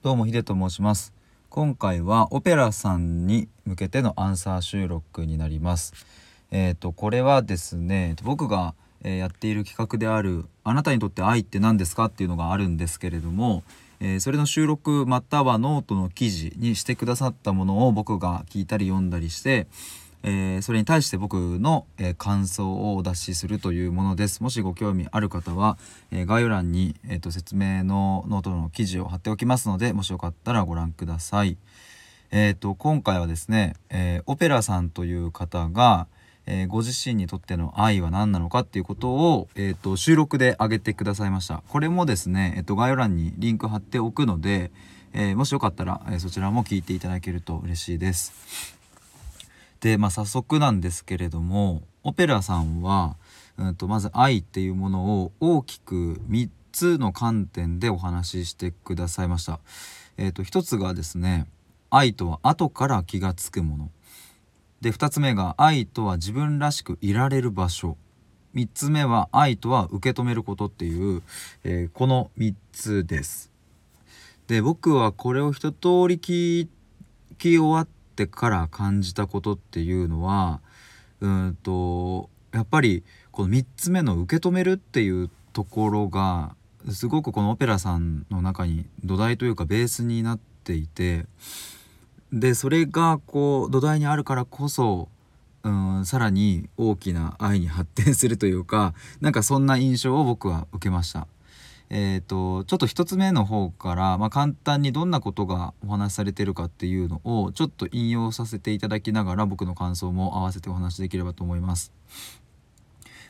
[0.00, 1.12] どうもヒデと申します。
[1.50, 5.92] 今回はオペラさんに向けてのアンサー収録になります。
[6.52, 13.64] えっ、ー、とこれはですね僕が、やっている企画であるあなたにとって愛って何ですかっていうのがあるんですけれども、
[14.00, 19.66] えー、それの収録またはノートの記事にしてくださったものを僕が聞いたり読んだりして
[20.22, 24.42] えー、それに対して僕の、えー、感想をお出しするというものです。
[24.42, 25.78] もしご興味ある方は、
[26.10, 31.56] えー、概要欄に、えーと、説明のノートの記事を貼っておきますので、もしよかったらご覧ください。
[32.30, 36.08] えーと、今回はですね、えオペラさんという方が、
[36.44, 41.62] えご自身にとっての愛は何なのかっていうことを、えーと、収録で上げてくださいました。
[41.68, 44.70] これもですね、えー、と概要欄にリンク貼っておくので、
[45.14, 48.77] えもしよかったら、えそちらも聞いていただけると嬉しいです。
[49.80, 53.16] で、まあ、早速なんですけれどもオペラさんは、
[53.56, 59.60] うんと、まず愛っていうものを大きく3つの観点でお話ししてくださいました。
[60.16, 61.46] えーと、1つがですね
[61.90, 63.90] 愛とは後から気がつくもの。
[64.80, 67.96] で2つ目が愛とは自分らしくいられる場所。
[68.54, 71.22] 3つ目は愛とは受け止めることっていう、
[71.64, 73.52] えー、この3つです。
[74.46, 76.68] で僕はこれを一通り聞
[77.36, 77.88] き終わっ
[78.24, 80.60] ってから感じたことっていうのは
[81.20, 86.56] うんとやっぱりこの3つ目の受け止めるっていうところが
[86.90, 91.26] すごくこのオペラさんの中に土台というかベースになっていて
[92.32, 95.08] でそれがこう土台にあるからこそ
[95.62, 101.28] うんさらに大きな愛に発展するというかなんかそんな印象を僕は受けました。
[101.90, 111.92] えーと、ちょっと1つ目の方から、まあ、簡単にどんなことがお話しされてるかっていうのをちょっと引用させていただきながら僕の感想も合わせてお話しできればと思います。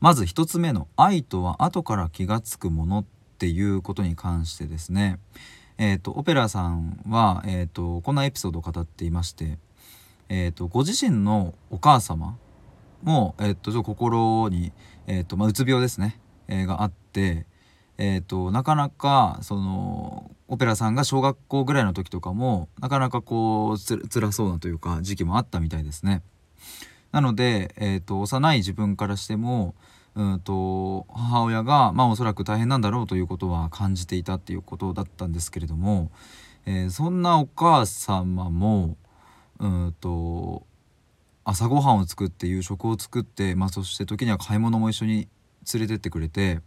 [0.00, 3.04] まず1つ目の「愛とは後から気が付くもの」っ
[3.38, 5.18] ていうことに関してですね
[5.78, 9.58] えーと、オペラさんは、えーと、こんなエピソードを語っていまして、
[10.28, 12.38] えーと、ご自身のお母様
[13.02, 14.72] も、えー、とちょっと心に、
[15.06, 17.46] えーとまあ、うつ病ですね、えー、があって
[18.04, 26.20] えーと、なかなかそのオペラさんが小学校ぐらいの時とかもなかなかこうつ辛そうなというか時期もあったみたいですね。
[27.12, 29.76] なので、えーと、幼い自分からしても
[30.16, 36.10] うんと母親がまあおそらく大変なんだろうということは感じていたっていうことだったんですけれども、
[36.66, 38.96] えー、そんなお母様も
[39.60, 40.66] うんと
[41.44, 45.28] 朝ごはんを作って夕食を作って、まあ、そして時には買い物も一緒に
[45.72, 46.58] 連れてってくれて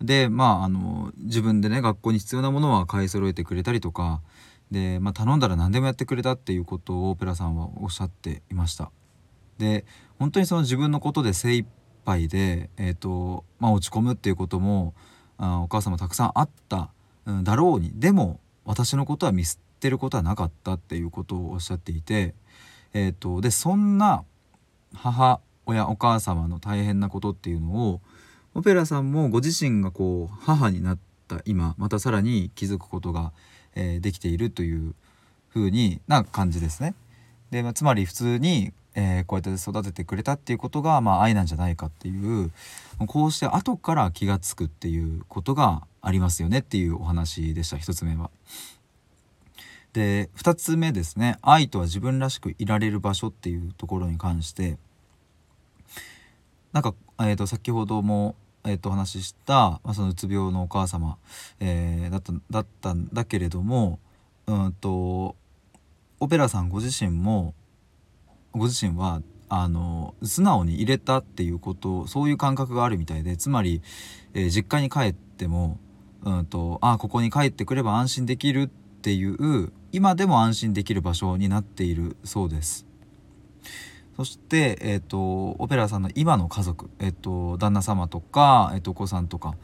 [0.00, 4.20] でまああの自分でね学校に必要なものは買い揃えてくれたりとか
[4.70, 8.90] で、まあ、頼んだら何でもやってくれたっていうことをオペラさんはおっしゃっていました。
[9.58, 9.84] で
[10.18, 11.66] 本当にその自分のことで精一
[12.04, 14.94] 杯で、えーとまあ、落ち込むっていうことも
[15.36, 16.90] あお母様たくさんあった、
[17.26, 22.34] うん、だろうにでも私のことは見捨てることはなかったっていうことをおっしゃっていて、
[22.92, 24.24] えーとでそんな
[24.94, 28.00] 母親お母様の大変なことっていうのを
[28.54, 30.98] オペラさんもご自身がこう母になっ
[31.28, 33.32] た今またさらに気づくことが、
[33.74, 34.94] えー、できているという
[35.52, 36.94] 風にな感じですね。
[37.50, 42.50] で、まあ、つまり普通に、えー、こうやって育ててくれたっていうことが、まあ、愛なんじゃないかっていう
[43.06, 48.30] こうして後から気が付くっていうことがありますよねっていうお話でした1つ目は。
[49.92, 54.76] で2つ目ですね愛とは自分らしくいられる場所っていうところに関して
[56.72, 61.16] なんか、えー、と先ほどもえっと、お話しした、まあ、そのうつ病のお母様、
[61.60, 63.98] えー、だっただったんだけれども
[64.46, 65.36] うんと
[66.20, 67.54] オペラさんご自身も
[68.52, 73.80] ご自身はあの素直に入れたっていうことそういう感覚があるみたいでつまり、
[74.34, 75.78] えー、実家に帰っても
[76.24, 78.68] うんとあここに帰ってくれば安心できるっ
[79.00, 82.86] ていう今でも安心できる場所になっているそうです。
[84.18, 89.54] そして、えーと、オペラさんの今の家族、えーと、旦那様とか、えーと、お子さんとか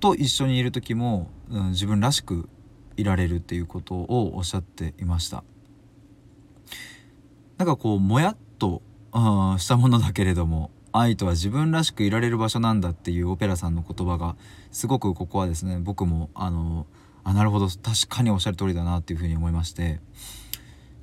[0.00, 2.48] と一緒にいる時も、うん、自分らしく
[2.96, 5.44] いられるっていうことをおっしゃっていました。
[7.58, 8.82] なんかこうもやっと、
[9.12, 14.34] うん、したものだけれども愛とは自分らしくいられる場所なんだっていうオペラさんの言葉が
[14.72, 16.88] すごくここはですね僕もあの
[17.22, 20.00] あなるほど確かにおっしゃる通りだなっていうふうに思いまして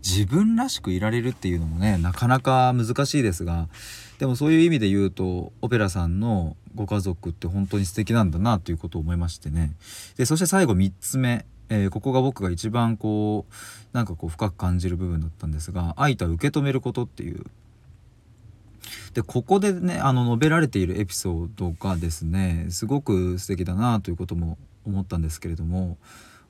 [0.05, 3.67] 自分らしくいられるっていうのもねなかなか難しいですが
[4.19, 9.73] でもそういう意味で言うとオペラさんのご家族って本当に素敵なんだなということを思いましてね。
[10.17, 13.53] でそして最後3つ目、えー、ここが僕が一番こう
[13.93, 17.45] なんかこう深く感じる部分だったんですが愛とは受け止めることっていう。
[19.13, 25.97] でここでねあの述べられているエピソードがですねすごく素敵だなということも思ったんですけれども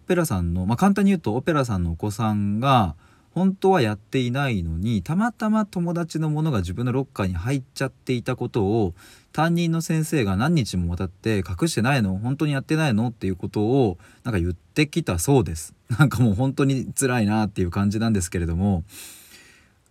[0.06, 2.95] オペラさんの、まあ、簡単に言うとオペラさんのお子さんが
[3.39, 8.94] 本当はやっていないのにたまたま友達のものが自分のロッカーに入っちゃっていたことを
[9.31, 18.83] 担任の先生が何日もわたって隠してないの本当にやってないのっていうことをなんか言ってきたそうです なんかもう本当に辛いなっていう感じなんですけれども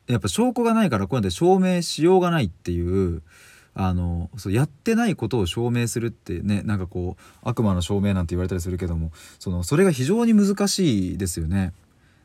[0.09, 3.23] やっぱ証拠がないからこうやって証明しようがないっていう
[3.73, 11.73] あのそうやってないことを証明するってねなんかこう悪魔の証明なんて言われたりするけどもそのそれが非常に難しいですよね。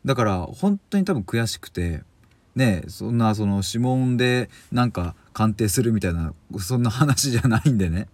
[0.05, 2.03] だから本当に多分悔しくて
[2.55, 8.07] ねそんなその指紋でなんか鑑定するみたいなそんな話じゃないんでね。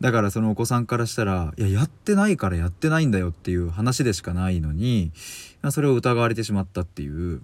[0.00, 5.12] だからそのお子さんからしたらいややってないからやってないんだよっていう話でしかないのに
[5.70, 7.40] それを疑われてしまったっていう。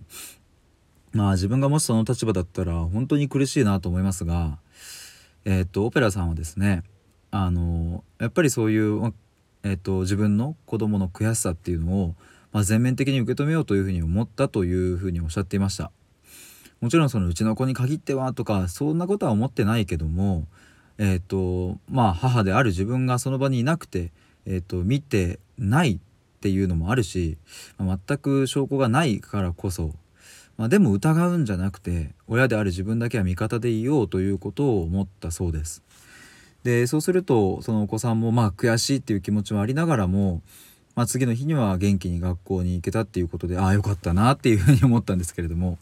[1.13, 4.59] まあ自分がもしその立場だったら本当に苦しいなと思いますが
[5.47, 6.83] えっ、とオペラさんはですね
[7.31, 9.15] あのやっぱりそういう、
[9.63, 12.15] えーと自分の子供の悔しさっていうのを
[12.57, 15.91] まあ、全面的に受け止めようというふうに思ったというふうにおっしゃっていました
[16.81, 20.47] もちろんそのうちの子に限ってはとかそんなことは思ってないけども
[20.97, 24.11] えっ、ー、とまあ母である自分がその場にいなくて、
[24.47, 25.99] えーと、見てないっ
[26.41, 27.37] ていうのもあるし、
[27.77, 29.93] まあ、全く証拠がないからこそ、
[30.57, 35.83] まあ、でも疑うんじゃなくて親である自分だけは味方でいようということを思ったそうです。
[36.65, 40.41] でそうするとそのお子さんもまあ悔しいっていう気持ちはありながらも
[40.97, 45.79] まあ、次の日には元気に学校に行けたっていうことでああよかったなっていうふうに思ったんですけれども。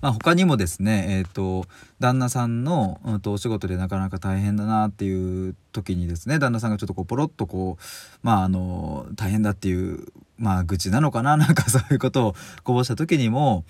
[0.00, 1.66] まあ、他にもですね、えーと、
[1.98, 7.82] 旦那さんの、うん、とお仕事でなかなか大変だなっていう時にですね旦那さんがちょっとこうポロッとこう
[8.22, 10.06] まああの大変だっていう
[10.38, 13.64] まあ愚痴なのかな なんかそういうことをこぼした時にも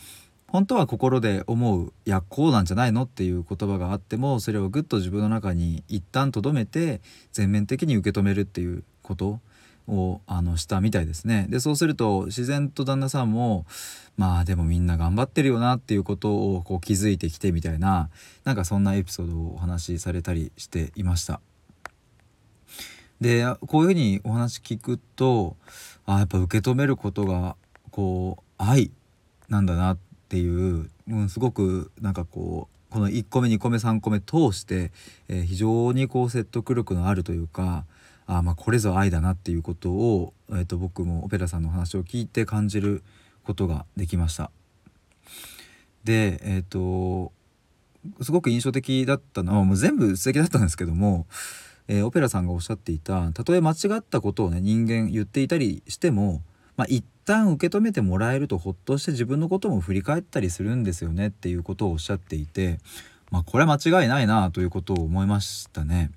[0.48, 7.00] 本当は心で思ういやこうなんじゃないのっていう言葉があってもそれをぐっと自分の中に一旦とどめて
[7.32, 9.40] 全面的に受け止めるっていうこと
[9.88, 11.46] をあのしたみたいですね。
[11.48, 13.66] でそうすると自然と旦那さんも
[14.16, 18.10] まあでもみんな頑張ってるよなっていうことをこう気づいてきてみたいな
[18.44, 21.40] なんかそんなエピソードをお話しされたりしていました。
[23.20, 25.56] でこういうふうにお話聞くと
[26.04, 27.56] あやっぱ受け止めることが
[27.90, 28.90] こう愛
[29.48, 29.98] なんだなっ
[30.28, 34.92] ていう、うん、すごくなんかこうこの1個目2個目3個目通して、
[35.28, 37.84] えー、非常にこう説得力のあるというか
[38.26, 43.02] あまあこれぞ愛だなっていうことを、えー、と僕もオペラさんの話を聞いて感じる
[43.44, 44.50] ことができました。
[46.04, 47.32] でえっ、ー、と
[48.22, 51.26] すごく印象的だったのはもう全部素敵だったんですけども、
[51.88, 56.42] えー、オペラさんがおっしゃっていたたとえ間違ったことをね人間言っていたりしても、
[56.76, 62.78] まあ、一旦受け止めてもらえるとほっとして自分のことも振り返ったりするんですよねっていうことをおっしゃっていて、
[63.30, 66.10] まあ、これは間違いないなということを思いましたね。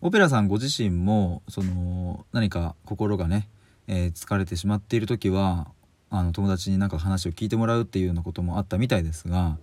[0.00, 3.48] オペラさんご自身もその何か心がね、
[3.88, 5.66] えー、疲れてしまっている時は
[6.10, 9.58] あの友達になんか話を聞いてもらうっていうようなこともあったみたいですが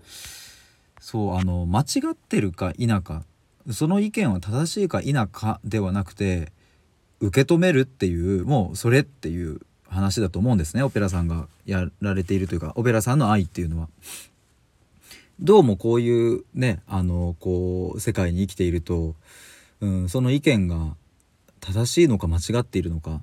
[1.00, 3.24] そうあの間違ってるか否か
[3.72, 6.52] その意見は正しいか否かではなくて
[7.22, 13.88] 受け止めるっていうもうそれっていう話だと思うんですねオペラさんがやられているというかオペラさんの愛っていうのは。
[15.38, 19.16] どうもこういうねあのこう世界に生きていると
[19.82, 20.96] うん、その意見が
[21.60, 23.22] 正しいのか間違っているのか、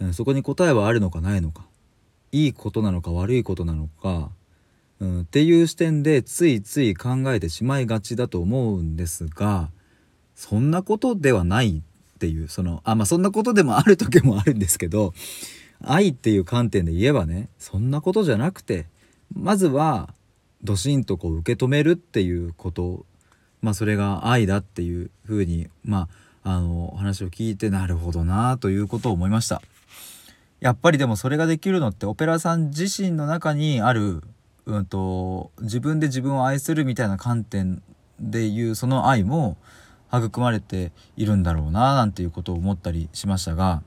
[0.00, 1.64] うん、そこに答えはあるのかないのか
[2.32, 4.30] いいことなのか悪いことなのか、
[5.00, 9.70] うん、っていう視点でついつい考えてしまいがちだと思うんですが
[10.34, 15.12] そんなことではないっていうそのあまあそんなことでもある時もあるんですけど
[15.84, 18.86] 愛っていう観点で言えばねそんなことじゃなくて
[19.34, 20.14] まずは
[20.62, 23.04] ドシンとこう受け止めるっていうこと
[23.62, 26.08] まあ、それが愛だっていうふうに、ま
[26.44, 29.62] あ、あの話を聞いてなるほどなということを思いました。
[30.60, 34.22] やっぱりでもそれができるのってオペラさん自身の中にある、
[34.66, 37.82] うんと、自分で自分を愛するみたいな観点
[38.20, 39.56] でいうその愛も
[40.12, 43.82] 育まれているんだろうななんていうことを思ったりしましたが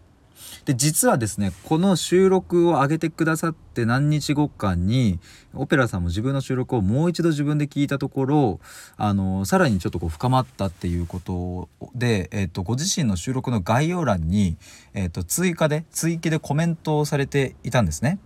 [0.65, 5.19] で実はですねこの収録を上げてくださって何日後かに
[5.53, 8.59] オペラさんも自分の収録をもう一度自分で聞いたところ
[8.97, 14.57] あのさらにちょっとこう深まったっていうことで、えーと、ご自身の収録の概要欄に、
[14.93, 18.19] えーと、追加で追記でコメントをされていたんですね。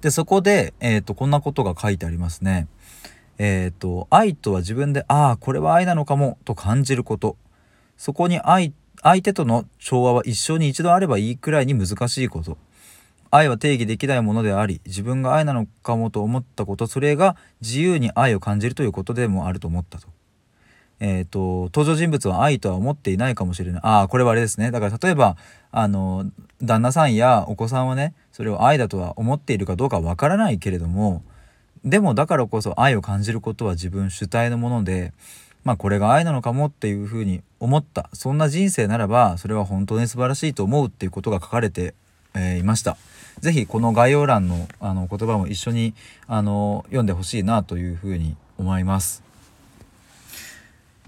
[0.00, 2.68] でそこで、えーと、こんなことが書いてありますね。
[3.38, 7.36] えー、と愛とは自分でああこれは愛なのかもと感じること
[7.96, 8.72] そこに愛
[9.02, 12.56] 相手との調和は一生に一度あればいいくらいに難しいこと。
[13.30, 20.06] 愛は定義できないものであり自分が愛なのかもと思ったことそれが自由に愛を感じるということでもあると思ったと。
[21.00, 23.80] えーと、登場人物は愛とは思っていないかもしれない。
[23.82, 24.70] ああこれはあれですね。
[24.70, 25.36] だから例えば
[25.72, 26.30] あの
[26.62, 31.24] 旦那さんやお子さんはねそれを愛だとは思っているかどうかわからないけれども
[31.84, 35.12] でもだからこそ愛を感じることは自分主体のもので
[35.64, 41.94] まあこれが愛なのかもっていうふうに思ったそんな人生ならばそれは本当に素晴らしいと思うっていうことが書かれて、
[42.34, 42.96] えー、いました。
[43.40, 45.94] 是非この概要欄のあの言葉も一緒に
[46.28, 49.22] あの読んでほしいなというふうに思います。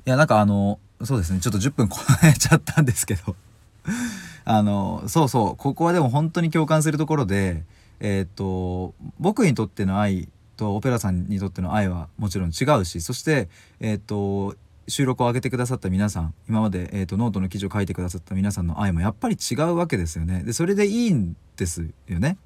[0.07, 3.37] いやなんかあのそうですねちょっと10分超えちゃったんですけど
[4.45, 7.65] あのそうそうここはでも本当に共感するところで
[7.99, 13.49] えっ、と僕にとっての愛とオペラさんにとっての愛はもちろん違うしそして
[13.81, 14.55] えっ、と
[14.89, 20.45] 収録を上げてくださった皆さん今まで、えーと、ノートの記事を書いてくださった皆さんの愛もやっぱり違うわけですよね。
[20.45, 22.39] でそれでいいんですよね。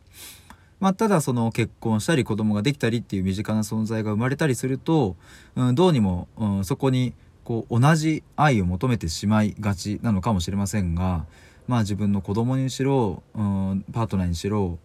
[0.78, 5.14] まあ、ただその結婚したり子供ができたりっていう身近な存在が生まれたりすると、
[5.54, 7.12] うん、どうにも、うん、そこに
[7.44, 11.26] こう同じ愛を求めてしまいがちなのかもしれませんが、
[11.68, 14.78] まあ、自分の子供にしろ、うん、パートナーにしろ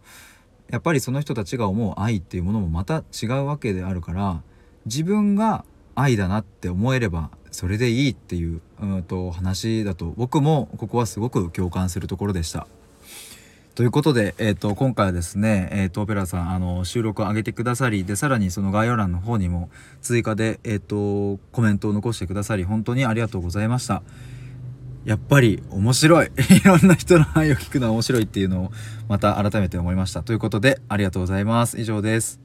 [0.69, 4.41] やっぱりその人たちが思う愛っていうものもまた違うわけであるから
[4.85, 5.63] 自分が
[5.95, 12.67] 愛だなって思えればそれでいいっていう、うん、と話だと僕もここはすごく共感するところでした。
[13.75, 19.69] ということで、えーと、今回はですね、えーと、オペラさんあの収録を上げてくださりでさらにその概要欄の方にも
[20.01, 24.01] 追加で、えーと、コメントを残してくださり本当にありがとうございました。
[25.05, 28.71] やっぱり面白い いろんな人の愛を聞くのは面白いっていうのを
[29.07, 30.23] また改めて思いました。
[30.23, 31.79] ということでありがとうございます。
[31.79, 32.44] 以上です。